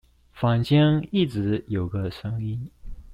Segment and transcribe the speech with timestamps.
[0.33, 2.71] 坊間一直有一個聲音